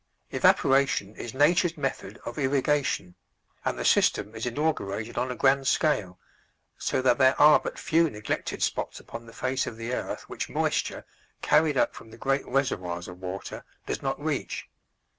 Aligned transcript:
Evaporation 0.31 1.15
is 1.15 1.35
nature's 1.35 1.77
method 1.77 2.19
of 2.25 2.39
irrigation, 2.39 3.13
and 3.63 3.77
the 3.77 3.85
system 3.85 4.33
is 4.35 4.47
inaugurated 4.47 5.15
on 5.15 5.29
a 5.29 5.35
grand 5.35 5.67
scale, 5.67 6.17
so 6.75 7.03
that 7.03 7.19
there 7.19 7.39
are 7.39 7.59
but 7.59 7.77
few 7.77 8.09
neglected 8.09 8.63
spots 8.63 8.99
upon 8.99 9.27
the 9.27 9.31
face 9.31 9.67
of 9.67 9.77
the 9.77 9.93
earth 9.93 10.27
which 10.27 10.49
moisture, 10.49 11.05
carried 11.43 11.77
up 11.77 11.93
from 11.93 12.09
the 12.09 12.17
great 12.17 12.47
reservoirs 12.47 13.07
of 13.07 13.19
water, 13.21 13.63
does 13.85 14.01
not 14.01 14.19
reach. 14.19 14.67